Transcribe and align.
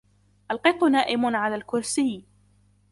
القط 0.51 0.83
نائم 0.83 1.35
على 1.35 1.55
الكرسي. 1.55 2.25